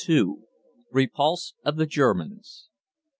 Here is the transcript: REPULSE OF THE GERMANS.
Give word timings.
REPULSE 0.91 1.53
OF 1.63 1.77
THE 1.77 1.85
GERMANS. 1.85 2.69